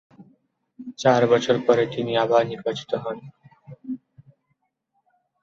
[0.99, 3.17] চার বছর পরে তিনি আবার নির্বাচিত হন।